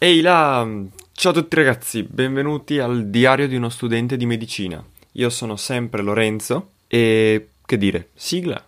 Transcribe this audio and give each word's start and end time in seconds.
Ehi 0.00 0.20
là! 0.20 0.64
Ciao 1.10 1.32
a 1.32 1.34
tutti 1.34 1.56
ragazzi, 1.56 2.04
benvenuti 2.04 2.78
al 2.78 3.06
diario 3.06 3.48
di 3.48 3.56
uno 3.56 3.68
studente 3.68 4.16
di 4.16 4.26
medicina. 4.26 4.80
Io 5.14 5.28
sono 5.28 5.56
sempre 5.56 6.02
Lorenzo 6.02 6.74
e 6.86 7.48
che 7.66 7.76
dire, 7.76 8.10
sigla. 8.14 8.64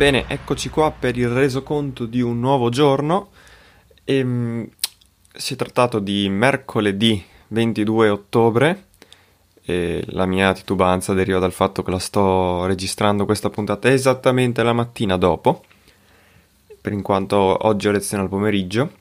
Bene, 0.00 0.24
eccoci 0.28 0.70
qua 0.70 0.90
per 0.92 1.18
il 1.18 1.28
resoconto 1.28 2.06
di 2.06 2.22
un 2.22 2.40
nuovo 2.40 2.70
giorno. 2.70 3.32
E, 4.02 4.24
mh, 4.24 4.70
si 5.30 5.52
è 5.52 5.56
trattato 5.56 5.98
di 5.98 6.26
mercoledì 6.30 7.22
22 7.48 8.08
ottobre. 8.08 8.86
E 9.62 10.02
la 10.06 10.24
mia 10.24 10.54
titubanza 10.54 11.12
deriva 11.12 11.38
dal 11.38 11.52
fatto 11.52 11.82
che 11.82 11.90
la 11.90 11.98
sto 11.98 12.64
registrando 12.64 13.26
questa 13.26 13.50
puntata 13.50 13.92
esattamente 13.92 14.62
la 14.62 14.72
mattina 14.72 15.18
dopo, 15.18 15.64
per 16.80 16.94
in 16.94 17.02
quanto 17.02 17.36
oggi 17.36 17.86
ho 17.86 17.90
lezione 17.90 18.22
al 18.22 18.30
pomeriggio. 18.30 18.92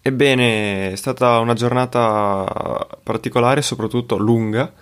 Ebbene, 0.00 0.92
è 0.92 0.96
stata 0.96 1.40
una 1.40 1.52
giornata 1.52 2.86
particolare, 3.02 3.60
soprattutto 3.60 4.16
lunga, 4.16 4.72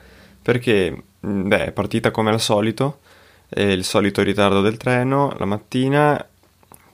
perché 0.41 1.03
beh, 1.19 1.65
è 1.65 1.73
partita 1.73 2.13
come 2.13 2.31
al 2.31 2.41
solito 2.41 3.01
il 3.51 3.85
solito 3.85 4.23
ritardo 4.23 4.61
del 4.61 4.77
treno 4.77 5.35
la 5.39 5.45
mattina, 5.47 6.27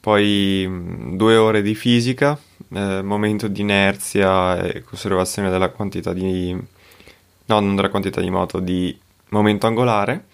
poi 0.00 0.68
due 1.16 1.36
ore 1.36 1.62
di 1.62 1.74
fisica, 1.74 2.38
eh, 2.72 3.02
momento 3.02 3.48
di 3.48 3.60
inerzia 3.62 4.62
e 4.62 4.82
conservazione 4.82 5.50
della 5.50 5.70
quantità 5.70 6.12
di... 6.12 6.52
no, 6.52 7.60
non 7.60 7.74
della 7.74 7.88
quantità 7.90 8.20
di 8.20 8.30
moto, 8.30 8.60
di 8.60 8.96
momento 9.30 9.66
angolare 9.66 10.24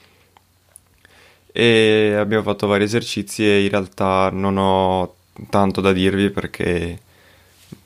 e 1.52 2.14
abbiamo 2.16 2.42
fatto 2.42 2.66
vari 2.66 2.84
esercizi 2.84 3.44
e 3.44 3.64
in 3.64 3.70
realtà 3.70 4.30
non 4.30 4.56
ho 4.56 5.14
tanto 5.48 5.80
da 5.80 5.92
dirvi 5.92 6.30
perché 6.30 6.98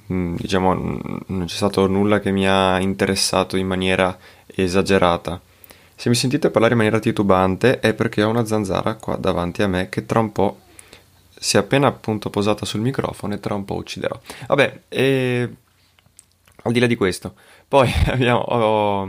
diciamo 0.07 0.75
non 0.75 1.45
c'è 1.47 1.55
stato 1.55 1.87
nulla 1.87 2.21
che 2.21 2.31
mi 2.31 2.47
ha 2.47 2.79
interessato 2.81 3.57
in 3.57 3.67
maniera 3.67 4.17
esagerata. 4.47 5.41
Se 6.05 6.11
mi 6.11 6.17
sentite 6.17 6.51
parlare 6.51 6.75
in 6.75 6.81
maniera 6.81 7.01
titubante 7.01 7.81
è 7.81 7.95
perché 7.95 8.23
ho 8.23 8.29
una 8.29 8.45
zanzara 8.45 8.97
qua 8.97 9.17
davanti 9.17 9.63
a 9.63 9.69
me 9.69 9.89
che 9.89 10.05
tra 10.05 10.21
un 10.21 10.33
po' 10.33 10.61
si 11.35 11.57
è 11.57 11.61
appena 11.61 11.87
appunto 11.87 12.29
posata 12.29 12.67
sul 12.67 12.81
microfono 12.81 13.33
e 13.33 13.41
tra 13.41 13.55
un 13.55 13.65
po' 13.65 13.77
ucciderò. 13.77 14.21
Vabbè, 14.49 14.81
e... 14.91 15.55
al 16.65 16.73
di 16.73 16.79
là 16.79 16.87
di 16.87 16.95
questo, 16.95 17.33
poi 17.67 17.91
abbiamo, 18.05 18.41
ho, 18.41 19.03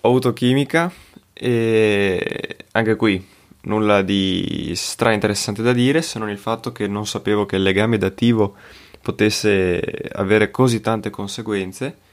ho 0.00 0.06
avuto 0.06 0.34
chimica 0.34 0.92
e 1.32 2.56
anche 2.72 2.96
qui 2.96 3.26
nulla 3.62 4.02
di 4.02 4.72
stra 4.76 5.12
interessante 5.12 5.62
da 5.62 5.72
dire 5.72 6.02
se 6.02 6.18
non 6.18 6.28
il 6.28 6.36
fatto 6.36 6.72
che 6.72 6.86
non 6.86 7.06
sapevo 7.06 7.46
che 7.46 7.56
il 7.56 7.62
legame 7.62 7.96
dativo 7.96 8.54
potesse 9.00 9.80
avere 10.12 10.50
così 10.50 10.82
tante 10.82 11.08
conseguenze 11.08 12.10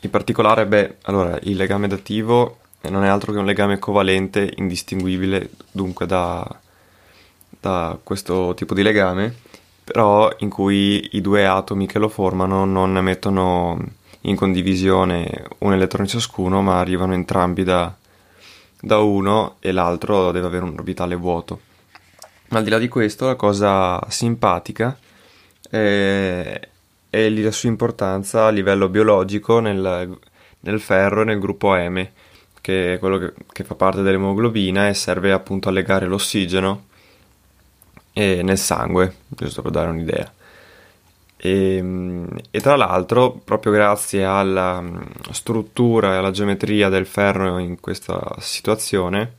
in 0.00 0.10
particolare, 0.10 0.66
beh, 0.66 0.96
allora, 1.02 1.38
il 1.42 1.56
legame 1.56 1.88
dativo 1.88 2.58
non 2.82 3.04
è 3.04 3.08
altro 3.08 3.32
che 3.32 3.38
un 3.38 3.44
legame 3.44 3.78
covalente 3.78 4.52
indistinguibile 4.56 5.50
dunque 5.70 6.06
da, 6.06 6.46
da 7.60 7.98
questo 8.02 8.54
tipo 8.54 8.74
di 8.74 8.82
legame, 8.82 9.34
però 9.84 10.30
in 10.38 10.48
cui 10.48 11.08
i 11.12 11.20
due 11.20 11.46
atomi 11.46 11.86
che 11.86 11.98
lo 11.98 12.08
formano 12.08 12.64
non 12.64 12.92
mettono 12.92 13.78
in 14.22 14.36
condivisione 14.36 15.46
un 15.58 15.72
elettrone 15.72 16.08
ciascuno, 16.08 16.62
ma 16.62 16.78
arrivano 16.78 17.14
entrambi 17.14 17.64
da, 17.64 17.92
da 18.80 18.98
uno 18.98 19.56
e 19.60 19.72
l'altro 19.72 20.30
deve 20.30 20.46
avere 20.46 20.64
un 20.64 20.74
orbitale 20.74 21.14
vuoto. 21.16 21.60
Ma 22.48 22.58
al 22.58 22.64
di 22.64 22.70
là 22.70 22.78
di 22.78 22.88
questo, 22.88 23.26
la 23.26 23.34
cosa 23.34 24.00
simpatica 24.08 24.96
è, 25.68 26.60
e 27.10 27.30
la 27.30 27.50
sua 27.50 27.68
importanza 27.68 28.46
a 28.46 28.50
livello 28.50 28.88
biologico 28.88 29.60
nel, 29.60 30.18
nel 30.60 30.80
ferro 30.80 31.22
e 31.22 31.24
nel 31.24 31.38
gruppo 31.38 31.74
M, 31.74 32.06
che 32.60 32.94
è 32.94 32.98
quello 32.98 33.18
che, 33.18 33.32
che, 33.52 33.64
fa 33.64 33.74
parte 33.74 34.02
dell'emoglobina 34.02 34.88
e 34.88 34.94
serve 34.94 35.32
appunto 35.32 35.68
a 35.68 35.72
legare 35.72 36.06
l'ossigeno 36.06 36.86
nel 38.12 38.58
sangue, 38.58 39.14
giusto 39.28 39.62
per 39.62 39.70
dare 39.70 39.90
un'idea. 39.90 40.32
E, 41.36 42.26
e, 42.50 42.60
tra 42.60 42.74
l'altro, 42.74 43.40
proprio 43.44 43.70
grazie 43.70 44.24
alla 44.24 44.80
mm, 44.80 44.96
struttura 45.30 46.14
e 46.14 46.16
alla 46.16 46.32
geometria 46.32 46.88
del 46.88 47.06
ferro 47.06 47.58
in 47.58 47.78
questa 47.78 48.34
situazione, 48.40 49.34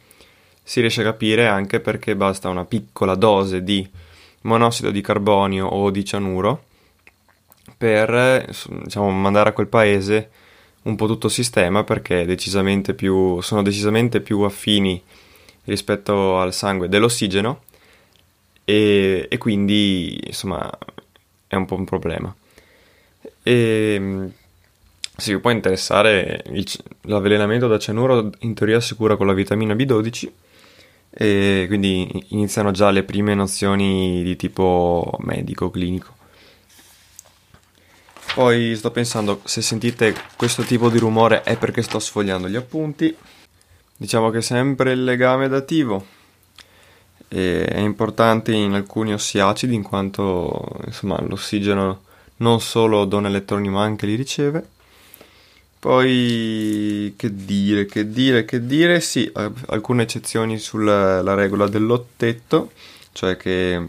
si 0.64 0.80
riesce 0.80 1.02
a 1.02 1.06
capire 1.06 1.48
anche 1.48 1.82
perché 1.82 2.16
basta 2.16 2.48
una 2.48 2.64
piccola 2.64 3.16
dose 3.16 3.64
di 3.64 3.88
monossido 4.44 4.92
di 4.92 5.02
carbonio 5.02 5.66
o 5.68 5.90
di 5.90 6.06
cianuro 6.06 6.68
per 7.78 8.50
diciamo, 8.84 9.10
mandare 9.10 9.50
a 9.50 9.54
quel 9.54 9.68
paese 9.68 10.30
un 10.84 10.96
po' 10.96 11.08
tutto 11.08 11.28
il 11.28 11.34
sistema 11.34 11.84
perché 11.84 12.26
decisamente 12.26 12.94
più, 12.94 13.42
sono 13.42 13.62
decisamente 13.62 14.22
più 14.22 14.42
affini 14.42 15.02
rispetto 15.66 16.40
al 16.40 16.54
sangue 16.54 16.90
dell'ossigeno 16.90 17.64
e, 18.64 19.28
e 19.30 19.38
quindi 19.38 20.20
insomma 20.26 20.70
è 21.48 21.56
un 21.56 21.66
po' 21.66 21.76
un 21.76 21.86
problema. 21.86 22.34
E, 23.44 24.30
sì, 25.18 25.38
può 25.40 25.50
interessare 25.52 26.44
il, 26.52 26.66
l'avvelenamento 27.02 27.68
da 27.68 27.78
cianuro 27.78 28.30
in 28.40 28.54
teoria 28.54 28.78
assicura 28.78 29.16
con 29.16 29.28
la 29.28 29.34
vitamina 29.34 29.74
B12 29.74 30.30
e 31.12 31.66
quindi 31.68 32.26
iniziano 32.30 32.72
già 32.72 32.92
le 32.92 33.04
prime 33.04 33.34
nozioni 33.34 34.24
di 34.24 34.36
tipo 34.36 35.12
medico, 35.20 35.70
clinico. 35.70 36.19
Poi 38.40 38.74
sto 38.78 38.90
pensando, 38.90 39.42
se 39.44 39.62
sentite 39.62 40.16
questo 40.38 40.64
tipo 40.64 40.88
di 40.90 40.98
rumore 40.98 41.44
è 41.44 41.58
perché 41.58 41.82
sto 41.82 42.00
sfogliando 42.00 42.48
gli 42.48 42.56
appunti. 42.56 43.14
Diciamo 43.98 44.30
che 44.30 44.42
sempre 44.42 44.94
il 44.94 45.04
legame 45.04 45.50
dativo 45.50 46.06
è 47.28 47.80
importante 47.80 48.54
in 48.54 48.72
alcuni 48.72 49.12
ossi 49.12 49.40
acidi 49.40 49.76
in 49.76 49.84
quanto 49.84 50.80
insomma, 50.86 51.20
l'ossigeno 51.20 52.04
non 52.38 52.62
solo 52.62 53.04
dona 53.04 53.28
elettroni 53.28 53.68
ma 53.68 53.84
anche 53.84 54.06
li 54.06 54.16
riceve. 54.16 54.66
Poi 55.78 57.16
che 57.18 57.36
dire, 57.36 57.88
che 57.88 58.10
dire, 58.10 58.46
che 58.46 58.66
dire, 58.66 59.02
sì, 59.02 59.30
alcune 59.66 60.04
eccezioni 60.04 60.60
sulla 60.60 61.34
regola 61.34 61.68
dell'ottetto, 61.68 62.72
cioè 63.12 63.36
che 63.36 63.86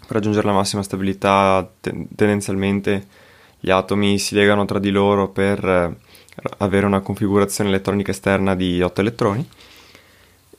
per 0.00 0.16
raggiungere 0.16 0.46
la 0.46 0.54
massima 0.54 0.82
stabilità 0.82 1.70
tendenzialmente 1.78 3.20
gli 3.64 3.70
atomi 3.70 4.18
si 4.18 4.34
legano 4.34 4.64
tra 4.64 4.80
di 4.80 4.90
loro 4.90 5.28
per 5.28 5.64
eh, 5.64 5.96
avere 6.58 6.84
una 6.84 6.98
configurazione 6.98 7.70
elettronica 7.70 8.10
esterna 8.10 8.56
di 8.56 8.82
8 8.82 9.00
elettroni 9.00 9.48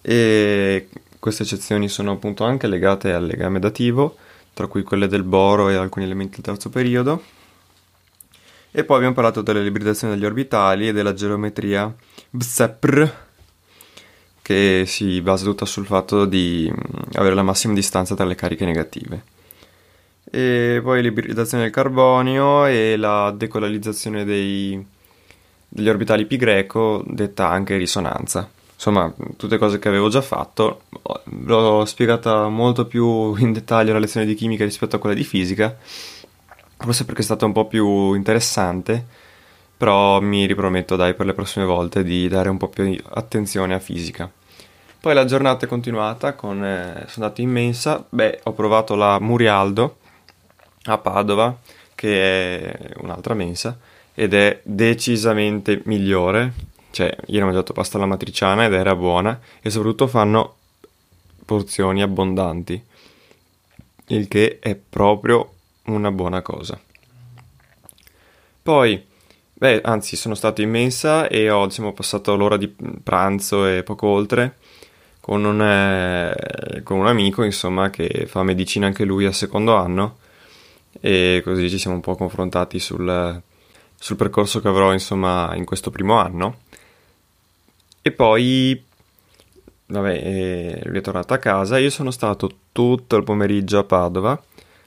e 0.02 0.88
queste 1.20 1.44
eccezioni 1.44 1.90
sono 1.90 2.14
appunto 2.14 2.46
anche 2.46 2.68
legate 2.68 3.12
al 3.12 3.26
legame 3.26 3.60
dativo, 3.60 4.16
tra 4.54 4.68
cui 4.68 4.84
quelle 4.84 5.08
del 5.08 5.24
boro 5.24 5.68
e 5.68 5.76
alcuni 5.76 6.06
elementi 6.06 6.36
del 6.36 6.46
terzo 6.46 6.70
periodo. 6.70 7.22
E 8.72 8.86
poi 8.86 8.96
abbiamo 8.96 9.16
parlato 9.16 9.42
dell'ibridazione 9.42 10.14
degli 10.14 10.26
orbitali 10.26 10.88
e 10.88 10.94
della 10.94 11.14
geometria 11.14 11.94
BSEPR, 12.30 13.26
che 14.42 14.84
si 14.88 15.20
basa 15.20 15.44
tutta 15.44 15.66
sul 15.66 15.86
fatto 15.86 16.24
di 16.24 16.72
mm, 16.72 17.12
avere 17.16 17.36
la 17.36 17.44
massima 17.44 17.74
distanza 17.74 18.16
tra 18.16 18.24
le 18.24 18.36
cariche 18.36 18.64
negative. 18.64 19.24
E 20.36 20.80
poi 20.82 21.04
l'ibridazione 21.04 21.66
del 21.66 21.72
carbonio 21.72 22.66
e 22.66 22.96
la 22.98 23.30
decolalizzazione 23.30 24.26
dei, 24.26 24.84
degli 25.70 25.88
orbitali 25.88 26.26
pi 26.26 26.38
greco, 26.38 27.04
detta 27.06 27.50
anche 27.50 27.78
risonanza. 27.78 28.50
Insomma, 28.74 29.14
tutte 29.38 29.60
cose 29.60 29.78
che 29.78 29.90
avevo 29.90 30.10
già 30.10 30.22
fatto, 30.22 30.86
l'ho 31.46 31.86
spiegata 31.86 32.48
molto 32.48 32.88
più 32.88 33.36
in 33.36 33.54
dettaglio 33.54 33.94
la 33.94 34.00
lezione 34.00 34.26
di 34.26 34.34
chimica 34.34 34.64
rispetto 34.64 34.96
a 34.96 35.00
quella 35.00 35.14
di 35.14 35.24
fisica, 35.24 35.78
forse 36.78 37.06
perché 37.06 37.22
è 37.22 37.26
stata 37.26 37.46
un 37.46 37.52
po' 37.52 37.68
più 37.68 38.16
interessante, 38.16 39.06
però 39.78 40.20
mi 40.20 40.48
riprometto 40.48 40.96
dai 40.96 41.14
per 41.14 41.28
le 41.28 41.34
prossime 41.34 41.66
volte 41.66 42.04
di 42.04 42.28
dare 42.28 42.50
un 42.50 42.58
po' 42.58 42.70
più 42.70 43.00
attenzione 43.08 43.76
a 43.76 43.80
fisica. 43.80 44.28
Poi 45.00 45.14
la 45.14 45.26
giornata 45.26 45.66
è 45.68 45.70
continuata, 45.70 46.34
con, 46.34 46.66
eh, 46.66 47.06
sono 47.08 47.26
andato 47.26 47.42
in 47.42 47.52
mensa, 47.52 48.04
beh, 48.10 48.40
ho 48.46 48.54
provato 48.54 48.96
la 48.96 49.20
Murialdo 49.20 49.98
a 50.86 50.98
Padova, 50.98 51.58
che 51.96 52.72
è 52.72 52.94
un'altra 52.98 53.34
mensa, 53.34 53.78
ed 54.14 54.34
è 54.34 54.60
decisamente 54.64 55.82
migliore, 55.86 56.54
cioè 56.92 57.16
io 57.28 57.42
ho 57.42 57.46
mangiato 57.46 57.74
pasta 57.74 57.98
alla 57.98 58.06
matriciana 58.06 58.66
ed 58.66 58.74
era 58.74 58.96
buona, 58.96 59.40
e 59.62 59.70
soprattutto 59.70 60.08
fanno 60.08 60.56
porzioni 61.46 62.02
abbondanti, 62.02 62.84
il 64.08 64.28
che 64.28 64.60
è 64.60 64.76
proprio 64.76 65.54
una 65.86 66.12
buona 66.12 66.42
cosa. 66.42 66.80
Poi 68.62 69.12
Beh, 69.64 69.80
anzi, 69.82 70.18
sono 70.18 70.36
stato 70.36 70.62
in 70.62 70.70
mensa 70.70 71.30
e 71.30 71.50
ho 71.50 71.66
diciamo, 71.66 71.94
passato 71.94 72.36
l'ora 72.36 72.58
di 72.58 72.68
pranzo 72.68 73.66
e 73.66 73.82
poco 73.84 74.08
oltre 74.08 74.58
con 75.22 75.46
un, 75.46 75.62
eh, 75.62 76.82
con 76.84 76.98
un 76.98 77.08
amico, 77.08 77.44
insomma, 77.44 77.90
che 77.90 78.26
fa 78.28 78.44
medicina 78.44 78.88
anche 78.88 79.06
lui 79.06 79.24
al 79.26 79.34
secondo 79.34 79.76
anno 79.76 80.18
e 81.06 81.42
così 81.44 81.70
ci 81.70 81.78
siamo 81.78 81.98
un 81.98 82.02
po' 82.02 82.16
confrontati 82.16 82.80
sul, 82.80 83.42
sul 84.00 84.16
percorso 84.16 84.62
che 84.62 84.70
avrò, 84.70 84.94
insomma, 84.94 85.52
in 85.54 85.66
questo 85.66 85.92
primo 85.92 86.18
anno. 86.18 86.60
E 88.02 88.12
poi, 88.14 88.82
vabbè, 89.88 90.12
eh, 90.14 90.82
lui 90.86 91.00
è 91.00 91.02
tornato 91.02 91.34
a 91.34 91.40
casa. 91.40 91.78
Io 91.78 91.90
sono 91.90 92.10
stato 92.10 92.50
tutto 92.72 93.18
il 93.18 93.24
pomeriggio 93.24 93.80
a 93.80 93.84
Padova. 93.84 94.42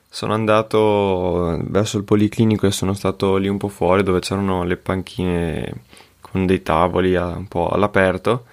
Sono 0.08 0.32
andato 0.32 1.58
verso 1.64 1.98
il 1.98 2.04
policlinico 2.04 2.66
e 2.66 2.70
sono 2.70 2.94
stato 2.94 3.36
lì 3.36 3.48
un 3.48 3.58
po' 3.58 3.68
fuori 3.68 4.02
dove 4.02 4.20
c'erano 4.20 4.64
le 4.64 4.78
panchine 4.78 5.82
con 6.22 6.46
dei 6.46 6.62
tavoli 6.62 7.14
a, 7.14 7.26
un 7.26 7.46
po' 7.46 7.68
all'aperto 7.68 8.46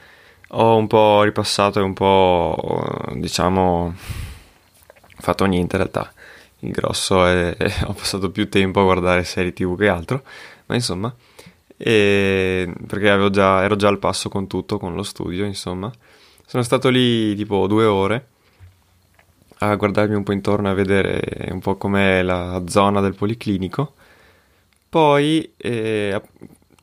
ho 0.56 0.76
un 0.76 0.88
po' 0.88 1.24
ripassato 1.24 1.80
e 1.80 1.84
un 1.84 1.94
po' 1.94 2.56
diciamo 3.14 3.94
fatto 5.18 5.46
niente 5.46 5.76
in 5.78 5.82
realtà 5.82 6.14
il 6.66 6.72
grosso 6.72 7.26
è, 7.26 7.56
è 7.56 7.84
ho 7.86 7.94
passato 7.94 8.32
più 8.32 8.50
tempo 8.50 8.82
a 8.82 8.84
guardare 8.84 9.24
serie 9.24 9.54
tv 9.54 9.78
che 9.78 9.88
altro 9.88 10.24
ma 10.68 10.76
insomma 10.76 11.14
e, 11.78 12.74
perché 12.88 13.30
già, 13.32 13.64
ero 13.64 13.76
già 13.76 13.88
al 13.88 14.00
passo 14.00 14.30
con 14.30 14.48
tutto 14.48 14.78
con 14.78 14.96
lo 14.96 15.04
studio 15.04 15.46
insomma 15.46 15.92
sono 16.46 16.64
stato 16.64 16.90
lì 16.90 17.36
tipo 17.36 17.68
due 17.68 17.86
ore 17.86 18.28
a 19.60 19.76
guardarmi 19.76 20.16
un 20.16 20.24
po' 20.24 20.34
intorno 20.34 20.70
a 20.70 20.74
vedere 20.74 21.50
un 21.52 21.60
po' 21.60 21.76
com'è 21.76 22.22
la 22.22 22.64
zona 22.68 23.02
del 23.02 23.16
policlinico 23.16 23.94
poi 24.90 25.54
eh, 25.58 26.22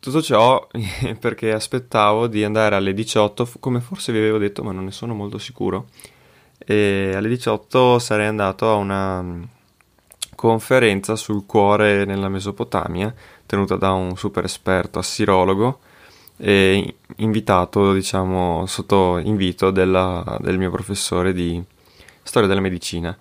tutto 0.00 0.23
ciò 0.23 0.67
perché 1.21 1.53
aspettavo 1.53 2.27
di 2.27 2.43
andare 2.43 2.75
alle 2.75 2.94
18, 2.94 3.49
come 3.61 3.81
forse 3.81 4.12
vi 4.12 4.19
avevo 4.19 4.38
detto, 4.38 4.65
ma 4.65 4.73
non 4.73 4.85
ne 4.85 4.91
sono 4.91 5.15
molto 5.15 5.38
sicuro. 5.38 5.88
E 6.59 7.12
alle 7.15 7.29
18 7.29 7.99
sarei 7.99 8.27
andato 8.27 8.69
a 8.69 8.75
una 8.75 9.23
conferenza 10.41 11.17
sul 11.17 11.45
cuore 11.45 12.07
nella 12.07 12.31
Mesopotamia, 12.31 13.15
tenuta 13.45 13.77
da 13.77 13.93
un 13.93 14.17
super 14.17 14.43
esperto 14.45 14.99
assirologo 14.99 15.81
e 16.39 16.95
invitato, 17.17 17.93
diciamo, 17.93 18.65
sotto 18.65 19.19
invito 19.19 19.71
della, 19.71 20.39
del 20.41 20.57
mio 20.57 20.71
professore 20.71 21.35
di 21.35 21.63
storia 22.23 22.49
della 22.49 22.63
medicina. 22.63 23.15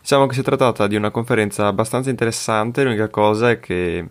Diciamo 0.00 0.26
che 0.26 0.34
si 0.34 0.40
è 0.40 0.44
trattata 0.44 0.86
di 0.86 0.94
una 0.94 1.10
conferenza 1.10 1.66
abbastanza 1.66 2.08
interessante, 2.08 2.84
l'unica 2.84 3.08
cosa 3.08 3.50
è 3.50 3.58
che 3.58 4.08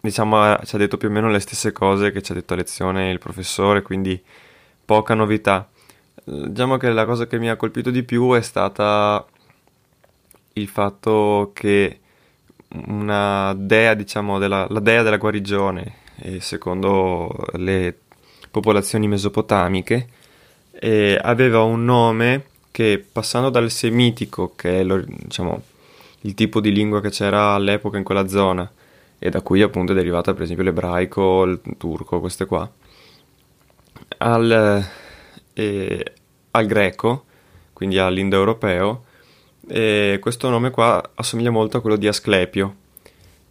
diciamo, 0.00 0.60
ci 0.64 0.76
ha 0.76 0.78
detto 0.78 0.98
più 0.98 1.08
o 1.08 1.10
meno 1.10 1.28
le 1.28 1.40
stesse 1.40 1.72
cose 1.72 2.12
che 2.12 2.22
ci 2.22 2.30
ha 2.30 2.36
detto 2.36 2.52
a 2.52 2.58
lezione 2.58 3.10
il 3.10 3.18
professore, 3.18 3.82
quindi 3.82 4.22
poca 4.84 5.14
novità. 5.14 5.68
Diciamo 6.22 6.76
che 6.76 6.90
la 6.90 7.04
cosa 7.04 7.26
che 7.26 7.40
mi 7.40 7.50
ha 7.50 7.56
colpito 7.56 7.90
di 7.90 8.04
più 8.04 8.34
è 8.34 8.40
stata 8.40 9.26
il 10.54 10.68
fatto 10.68 11.50
che 11.54 12.00
una 12.86 13.54
dea, 13.56 13.94
diciamo, 13.94 14.38
della, 14.38 14.66
la 14.68 14.80
dea 14.80 15.02
della 15.02 15.16
guarigione, 15.16 15.96
secondo 16.38 17.34
le 17.54 17.96
popolazioni 18.50 19.08
mesopotamiche, 19.08 20.08
eh, 20.72 21.18
aveva 21.20 21.62
un 21.62 21.84
nome 21.84 22.46
che 22.70 23.04
passando 23.10 23.50
dal 23.50 23.70
semitico, 23.70 24.54
che 24.56 24.80
è 24.80 24.84
lo, 24.84 25.02
diciamo, 25.06 25.62
il 26.22 26.34
tipo 26.34 26.60
di 26.60 26.72
lingua 26.72 27.00
che 27.00 27.10
c'era 27.10 27.52
all'epoca 27.52 27.98
in 27.98 28.04
quella 28.04 28.26
zona, 28.26 28.70
e 29.18 29.30
da 29.30 29.40
cui 29.42 29.62
appunto 29.62 29.92
è 29.92 29.94
derivata 29.94 30.32
per 30.34 30.42
esempio 30.42 30.64
l'ebraico, 30.64 31.44
il 31.44 31.60
turco, 31.78 32.20
queste 32.20 32.46
qua, 32.46 32.68
al, 34.18 34.84
eh, 35.52 36.12
al 36.50 36.66
greco, 36.66 37.24
quindi 37.72 37.98
all'indoeuropeo, 37.98 39.04
e 39.66 40.18
questo 40.20 40.48
nome 40.50 40.70
qua 40.70 41.12
assomiglia 41.14 41.50
molto 41.50 41.76
a 41.76 41.80
quello 41.80 41.96
di 41.96 42.06
Asclepio, 42.06 42.74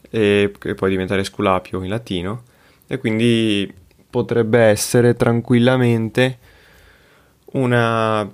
e, 0.09 0.51
che 0.57 0.75
poi 0.75 0.89
diventa 0.89 1.17
Esculapio 1.17 1.81
in 1.81 1.89
latino, 1.89 2.43
e 2.87 2.97
quindi 2.97 3.71
potrebbe 4.09 4.59
essere 4.59 5.15
tranquillamente 5.15 6.37
una, 7.53 8.29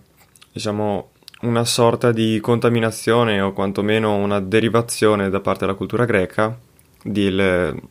diciamo, 0.52 1.12
una 1.42 1.64
sorta 1.64 2.12
di 2.12 2.40
contaminazione 2.42 3.40
o 3.40 3.54
quantomeno 3.54 4.16
una 4.16 4.40
derivazione 4.42 5.30
da 5.30 5.40
parte 5.40 5.66
della 5.66 5.78
cultura 5.78 6.06
greca 6.06 6.58
del 7.02 7.82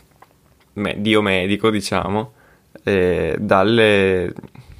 me, 0.74 1.00
dio 1.00 1.22
medico, 1.22 1.70
diciamo, 1.70 2.32
eh, 2.84 3.36
dalle 3.38 4.32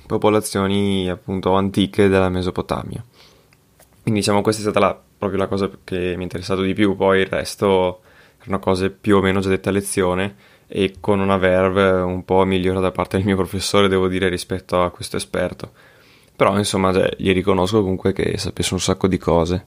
popolazioni 0.06 1.08
appunto 1.08 1.54
antiche 1.54 2.08
della 2.08 2.28
Mesopotamia. 2.28 3.02
Quindi 4.08 4.24
diciamo 4.24 4.40
questa 4.40 4.62
è 4.62 4.70
stata 4.70 4.80
la, 4.80 4.98
proprio 5.18 5.38
la 5.38 5.48
cosa 5.48 5.70
che 5.84 6.14
mi 6.14 6.20
è 6.20 6.22
interessato 6.22 6.62
di 6.62 6.72
più, 6.72 6.96
poi 6.96 7.20
il 7.20 7.26
resto 7.26 8.00
erano 8.40 8.58
cose 8.58 8.88
più 8.88 9.18
o 9.18 9.20
meno 9.20 9.40
già 9.40 9.50
dette 9.50 9.68
a 9.68 9.72
lezione 9.72 10.34
e 10.66 10.94
con 10.98 11.20
una 11.20 11.36
verve 11.36 11.90
un 11.90 12.24
po' 12.24 12.42
migliore 12.46 12.80
da 12.80 12.90
parte 12.90 13.18
del 13.18 13.26
mio 13.26 13.36
professore, 13.36 13.86
devo 13.86 14.08
dire, 14.08 14.30
rispetto 14.30 14.82
a 14.82 14.90
questo 14.90 15.18
esperto. 15.18 15.72
Però 16.34 16.56
insomma 16.56 16.90
cioè, 16.90 17.10
gli 17.18 17.34
riconosco 17.34 17.82
comunque 17.82 18.14
che 18.14 18.38
sapesse 18.38 18.72
un 18.72 18.80
sacco 18.80 19.08
di 19.08 19.18
cose. 19.18 19.66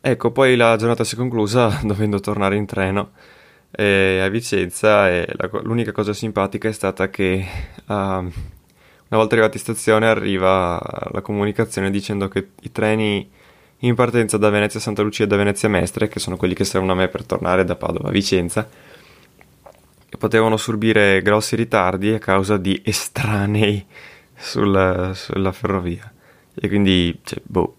Ecco, 0.00 0.30
poi 0.30 0.56
la 0.56 0.74
giornata 0.76 1.04
si 1.04 1.16
è 1.16 1.18
conclusa 1.18 1.80
dovendo 1.84 2.18
tornare 2.18 2.56
in 2.56 2.64
treno 2.64 3.10
eh, 3.72 4.20
a 4.20 4.28
Vicenza 4.28 5.10
e 5.10 5.28
la, 5.36 5.50
l'unica 5.64 5.92
cosa 5.92 6.14
simpatica 6.14 6.66
è 6.68 6.72
stata 6.72 7.10
che 7.10 7.46
uh, 7.84 8.32
una 9.14 9.22
volta 9.22 9.34
arrivati 9.34 9.58
in 9.58 9.62
stazione 9.62 10.06
arriva 10.08 10.80
la 11.12 11.20
comunicazione 11.20 11.90
dicendo 11.90 12.28
che 12.28 12.48
i 12.62 12.72
treni 12.72 13.30
in 13.78 13.94
partenza 13.94 14.38
da 14.38 14.50
Venezia 14.50 14.80
Santa 14.80 15.02
Lucia 15.02 15.24
e 15.24 15.26
da 15.26 15.36
Venezia 15.36 15.68
Mestre, 15.68 16.08
che 16.08 16.18
sono 16.18 16.36
quelli 16.36 16.54
che 16.54 16.64
servono 16.64 16.92
a 16.92 16.96
me 16.96 17.08
per 17.08 17.24
tornare 17.24 17.64
da 17.64 17.76
Padova 17.76 18.08
a 18.08 18.12
Vicenza, 18.12 18.68
potevano 20.18 20.56
subire 20.56 21.22
grossi 21.22 21.54
ritardi 21.54 22.10
a 22.10 22.18
causa 22.18 22.56
di 22.56 22.80
estranei 22.84 23.84
sul, 24.36 25.12
sulla 25.14 25.52
ferrovia. 25.52 26.12
E 26.54 26.68
quindi, 26.68 27.20
cioè, 27.22 27.40
boh, 27.42 27.76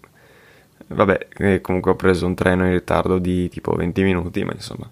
Vabbè, 0.88 1.28
eh, 1.38 1.60
comunque 1.60 1.90
ho 1.90 1.96
preso 1.96 2.26
un 2.26 2.34
treno 2.34 2.64
in 2.64 2.72
ritardo 2.72 3.18
di 3.18 3.48
tipo 3.48 3.72
20 3.72 4.02
minuti, 4.02 4.44
ma 4.44 4.52
insomma. 4.52 4.88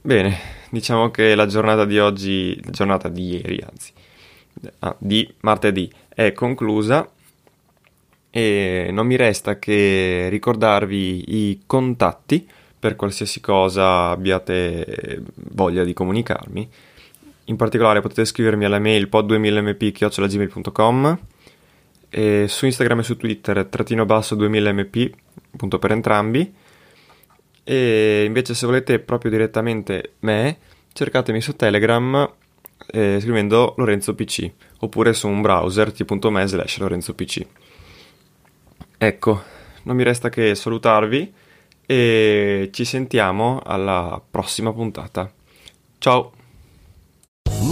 Bene, 0.00 0.38
diciamo 0.70 1.10
che 1.10 1.34
la 1.34 1.46
giornata 1.46 1.84
di 1.84 1.98
oggi, 1.98 2.60
la 2.62 2.70
giornata 2.70 3.08
di 3.08 3.34
ieri, 3.34 3.64
anzi, 3.68 3.92
ah, 4.80 4.96
di 4.98 5.32
martedì, 5.40 5.90
è 6.08 6.32
conclusa 6.32 7.08
e 8.30 8.88
non 8.90 9.06
mi 9.06 9.16
resta 9.16 9.58
che 9.58 10.28
ricordarvi 10.28 11.50
i 11.50 11.62
contatti 11.66 12.48
per 12.76 12.96
qualsiasi 12.96 13.40
cosa 13.40 14.10
abbiate 14.10 15.22
voglia 15.52 15.84
di 15.84 15.92
comunicarmi 15.92 16.68
In 17.44 17.56
particolare 17.56 18.00
potete 18.00 18.24
scrivermi 18.24 18.64
alla 18.64 18.78
mail 18.78 19.08
pod2000mp.gmail.com 19.10 21.18
e 22.10 22.46
su 22.48 22.66
Instagram 22.66 22.98
e 22.98 23.02
su 23.02 23.16
Twitter 23.16 23.64
trattino 23.66 24.04
basso 24.04 24.36
2000mp, 24.36 25.12
appunto 25.52 25.78
per 25.78 25.92
entrambi. 25.92 26.52
E 27.62 28.24
invece 28.26 28.54
se 28.54 28.66
volete 28.66 28.98
proprio 28.98 29.30
direttamente 29.30 30.14
me, 30.20 30.58
cercatemi 30.92 31.40
su 31.40 31.56
Telegram 31.56 32.30
eh, 32.86 33.18
scrivendo 33.20 33.74
Lorenzo 33.76 34.14
PC 34.14 34.50
oppure 34.80 35.12
su 35.12 35.28
un 35.28 35.40
browser 35.40 35.92
t.me 35.92 36.46
slash 36.46 36.78
Lorenzo 36.78 37.14
PC. 37.14 37.46
Ecco, 38.98 39.42
non 39.82 39.96
mi 39.96 40.02
resta 40.02 40.28
che 40.28 40.54
salutarvi 40.54 41.32
e 41.86 42.70
ci 42.72 42.84
sentiamo 42.84 43.60
alla 43.64 44.22
prossima 44.30 44.72
puntata. 44.72 45.30
Ciao! 45.98 46.43